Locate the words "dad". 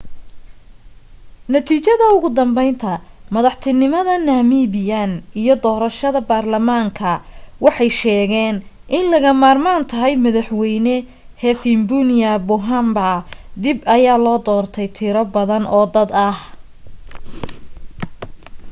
15.95-16.09